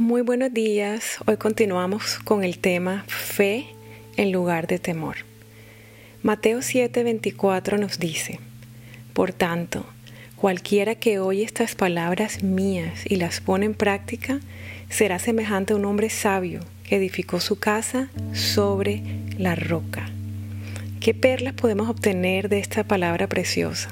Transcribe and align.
Muy 0.00 0.22
buenos 0.22 0.54
días. 0.54 1.18
Hoy 1.26 1.36
continuamos 1.36 2.20
con 2.20 2.42
el 2.42 2.58
tema 2.58 3.04
fe 3.06 3.66
en 4.16 4.32
lugar 4.32 4.66
de 4.66 4.78
temor. 4.78 5.16
Mateo 6.22 6.60
7:24 6.60 7.78
nos 7.78 7.98
dice, 7.98 8.40
Por 9.12 9.34
tanto, 9.34 9.84
cualquiera 10.36 10.94
que 10.94 11.18
oye 11.18 11.42
estas 11.42 11.74
palabras 11.74 12.42
mías 12.42 13.04
y 13.04 13.16
las 13.16 13.42
pone 13.42 13.66
en 13.66 13.74
práctica, 13.74 14.40
será 14.88 15.18
semejante 15.18 15.74
a 15.74 15.76
un 15.76 15.84
hombre 15.84 16.08
sabio 16.08 16.60
que 16.88 16.96
edificó 16.96 17.38
su 17.38 17.58
casa 17.58 18.08
sobre 18.32 19.02
la 19.36 19.54
roca. 19.54 20.08
¿Qué 21.00 21.12
perlas 21.12 21.52
podemos 21.52 21.90
obtener 21.90 22.48
de 22.48 22.60
esta 22.60 22.84
palabra 22.84 23.26
preciosa? 23.26 23.90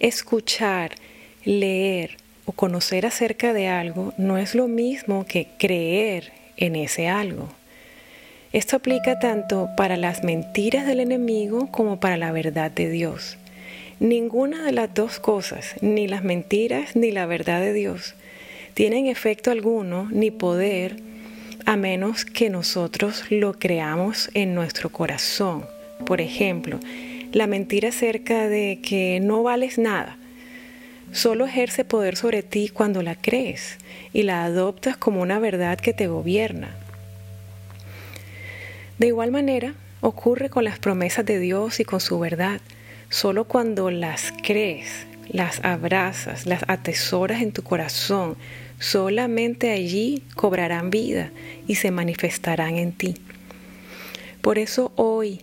Escuchar, 0.00 0.96
leer, 1.46 2.18
o 2.44 2.52
conocer 2.52 3.06
acerca 3.06 3.52
de 3.52 3.68
algo 3.68 4.12
no 4.16 4.38
es 4.38 4.54
lo 4.54 4.68
mismo 4.68 5.24
que 5.26 5.48
creer 5.58 6.32
en 6.56 6.76
ese 6.76 7.08
algo. 7.08 7.48
Esto 8.52 8.76
aplica 8.76 9.18
tanto 9.18 9.70
para 9.76 9.96
las 9.96 10.24
mentiras 10.24 10.86
del 10.86 11.00
enemigo 11.00 11.68
como 11.70 12.00
para 12.00 12.16
la 12.16 12.32
verdad 12.32 12.70
de 12.70 12.90
Dios. 12.90 13.38
Ninguna 13.98 14.62
de 14.62 14.72
las 14.72 14.92
dos 14.92 15.20
cosas, 15.20 15.74
ni 15.80 16.08
las 16.08 16.24
mentiras 16.24 16.96
ni 16.96 17.12
la 17.12 17.24
verdad 17.24 17.60
de 17.60 17.72
Dios, 17.72 18.14
tienen 18.74 19.06
efecto 19.06 19.50
alguno 19.50 20.08
ni 20.10 20.30
poder 20.30 20.96
a 21.64 21.76
menos 21.76 22.24
que 22.24 22.50
nosotros 22.50 23.24
lo 23.30 23.54
creamos 23.54 24.30
en 24.34 24.54
nuestro 24.54 24.90
corazón. 24.90 25.64
Por 26.04 26.20
ejemplo, 26.20 26.80
la 27.32 27.46
mentira 27.46 27.90
acerca 27.90 28.48
de 28.48 28.80
que 28.82 29.20
no 29.20 29.42
vales 29.42 29.78
nada 29.78 30.18
solo 31.12 31.46
ejerce 31.46 31.84
poder 31.84 32.16
sobre 32.16 32.42
ti 32.42 32.68
cuando 32.68 33.02
la 33.02 33.14
crees 33.14 33.78
y 34.12 34.22
la 34.22 34.44
adoptas 34.44 34.96
como 34.96 35.22
una 35.22 35.38
verdad 35.38 35.78
que 35.78 35.92
te 35.92 36.06
gobierna. 36.06 36.74
De 38.98 39.06
igual 39.08 39.30
manera, 39.30 39.74
ocurre 40.00 40.50
con 40.50 40.64
las 40.64 40.78
promesas 40.78 41.24
de 41.24 41.38
Dios 41.38 41.80
y 41.80 41.84
con 41.84 42.00
su 42.00 42.18
verdad. 42.18 42.60
Solo 43.08 43.44
cuando 43.44 43.90
las 43.90 44.32
crees, 44.42 45.06
las 45.28 45.64
abrazas, 45.64 46.46
las 46.46 46.64
atesoras 46.68 47.42
en 47.42 47.52
tu 47.52 47.62
corazón, 47.62 48.36
solamente 48.78 49.70
allí 49.70 50.22
cobrarán 50.34 50.90
vida 50.90 51.30
y 51.66 51.76
se 51.76 51.90
manifestarán 51.90 52.76
en 52.76 52.92
ti. 52.92 53.14
Por 54.40 54.58
eso 54.58 54.92
hoy 54.96 55.40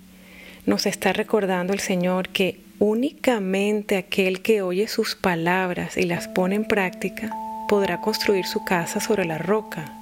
nos 0.66 0.86
está 0.86 1.14
recordando 1.14 1.74
el 1.74 1.80
Señor 1.80 2.30
que 2.30 2.60
Únicamente 2.80 3.98
aquel 3.98 4.42
que 4.42 4.62
oye 4.62 4.88
sus 4.88 5.16
palabras 5.16 5.98
y 5.98 6.04
las 6.04 6.30
pone 6.30 6.56
en 6.56 6.64
práctica 6.64 7.30
podrá 7.68 8.00
construir 8.00 8.46
su 8.46 8.64
casa 8.64 9.02
sobre 9.02 9.26
la 9.26 9.38
roca, 9.38 9.94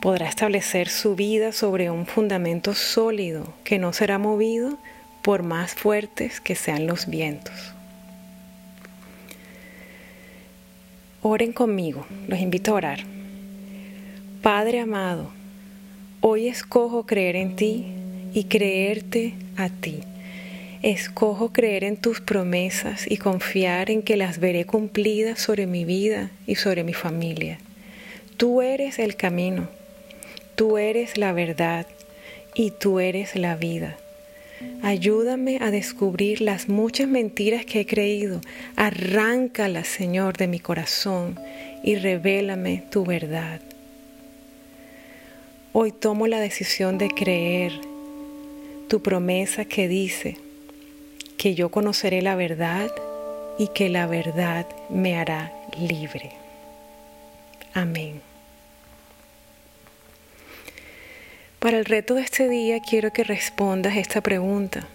podrá 0.00 0.28
establecer 0.28 0.88
su 0.88 1.16
vida 1.16 1.50
sobre 1.50 1.90
un 1.90 2.06
fundamento 2.06 2.74
sólido 2.74 3.52
que 3.64 3.80
no 3.80 3.92
será 3.92 4.18
movido 4.18 4.78
por 5.20 5.42
más 5.42 5.74
fuertes 5.74 6.40
que 6.40 6.54
sean 6.54 6.86
los 6.86 7.08
vientos. 7.08 7.74
Oren 11.22 11.52
conmigo, 11.52 12.06
los 12.28 12.38
invito 12.38 12.70
a 12.70 12.74
orar. 12.74 13.00
Padre 14.42 14.78
amado, 14.78 15.32
hoy 16.20 16.46
escojo 16.46 17.04
creer 17.04 17.34
en 17.34 17.56
ti 17.56 17.86
y 18.32 18.44
creerte 18.44 19.34
a 19.56 19.70
ti. 19.70 20.02
Escojo 20.84 21.50
creer 21.50 21.82
en 21.82 21.96
tus 21.96 22.20
promesas 22.20 23.10
y 23.10 23.16
confiar 23.16 23.90
en 23.90 24.02
que 24.02 24.18
las 24.18 24.38
veré 24.38 24.66
cumplidas 24.66 25.40
sobre 25.40 25.66
mi 25.66 25.86
vida 25.86 26.30
y 26.46 26.56
sobre 26.56 26.84
mi 26.84 26.92
familia. 26.92 27.56
Tú 28.36 28.60
eres 28.60 28.98
el 28.98 29.16
camino, 29.16 29.70
tú 30.56 30.76
eres 30.76 31.16
la 31.16 31.32
verdad 31.32 31.86
y 32.54 32.70
tú 32.70 33.00
eres 33.00 33.34
la 33.34 33.56
vida. 33.56 33.96
Ayúdame 34.82 35.56
a 35.62 35.70
descubrir 35.70 36.42
las 36.42 36.68
muchas 36.68 37.08
mentiras 37.08 37.64
que 37.64 37.80
he 37.80 37.86
creído. 37.86 38.42
Arráncalas, 38.76 39.88
Señor, 39.88 40.36
de 40.36 40.48
mi 40.48 40.60
corazón 40.60 41.40
y 41.82 41.94
revélame 41.94 42.84
tu 42.90 43.06
verdad. 43.06 43.62
Hoy 45.72 45.92
tomo 45.92 46.26
la 46.26 46.40
decisión 46.40 46.98
de 46.98 47.08
creer 47.08 47.72
tu 48.88 49.00
promesa 49.00 49.64
que 49.64 49.88
dice, 49.88 50.43
que 51.44 51.54
yo 51.54 51.68
conoceré 51.68 52.22
la 52.22 52.36
verdad 52.36 52.90
y 53.58 53.68
que 53.68 53.90
la 53.90 54.06
verdad 54.06 54.64
me 54.88 55.18
hará 55.18 55.52
libre. 55.78 56.30
Amén. 57.74 58.22
Para 61.58 61.76
el 61.76 61.84
reto 61.84 62.14
de 62.14 62.22
este 62.22 62.48
día 62.48 62.80
quiero 62.80 63.12
que 63.12 63.24
respondas 63.24 63.98
esta 63.98 64.22
pregunta. 64.22 64.86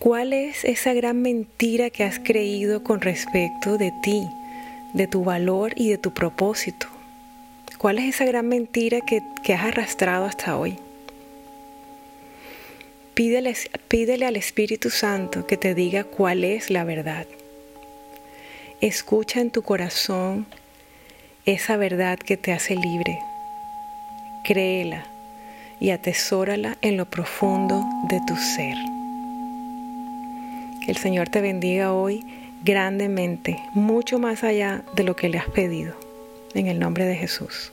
¿Cuál 0.00 0.32
es 0.32 0.64
esa 0.64 0.94
gran 0.94 1.22
mentira 1.22 1.88
que 1.90 2.02
has 2.02 2.18
creído 2.18 2.82
con 2.82 3.00
respecto 3.00 3.78
de 3.78 3.92
ti, 4.02 4.26
de 4.94 5.06
tu 5.06 5.22
valor 5.22 5.74
y 5.76 5.90
de 5.90 5.98
tu 5.98 6.12
propósito? 6.12 6.88
¿Cuál 7.78 8.00
es 8.00 8.16
esa 8.16 8.24
gran 8.24 8.48
mentira 8.48 9.00
que, 9.00 9.22
que 9.44 9.54
has 9.54 9.66
arrastrado 9.66 10.24
hasta 10.24 10.58
hoy? 10.58 10.76
Pídele, 13.16 14.26
al 14.26 14.36
Espíritu 14.36 14.90
Santo 14.90 15.46
que 15.46 15.56
te 15.56 15.74
diga 15.74 16.04
cuál 16.04 16.44
es 16.44 16.68
la 16.68 16.84
verdad. 16.84 17.26
Escucha 18.82 19.40
en 19.40 19.50
tu 19.50 19.62
corazón 19.62 20.44
esa 21.46 21.78
verdad 21.78 22.18
que 22.18 22.36
te 22.36 22.52
hace 22.52 22.76
libre. 22.76 23.18
Créela 24.44 25.06
y 25.80 25.92
atesórala 25.92 26.76
en 26.82 26.98
lo 26.98 27.06
profundo 27.06 27.86
de 28.10 28.20
tu 28.26 28.36
ser. 28.36 28.76
Que 30.84 30.90
el 30.90 30.98
Señor 30.98 31.30
te 31.30 31.40
bendiga 31.40 31.94
hoy 31.94 32.22
grandemente, 32.64 33.56
mucho 33.72 34.18
más 34.18 34.44
allá 34.44 34.84
de 34.94 35.04
lo 35.04 35.16
que 35.16 35.30
le 35.30 35.38
has 35.38 35.48
pedido. 35.48 35.94
En 36.52 36.66
el 36.66 36.78
nombre 36.78 37.06
de 37.06 37.16
Jesús. 37.16 37.72